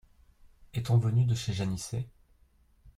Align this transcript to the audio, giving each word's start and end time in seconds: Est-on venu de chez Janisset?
Est-on 0.73 0.97
venu 0.97 1.25
de 1.25 1.35
chez 1.35 1.53
Janisset? 1.53 2.07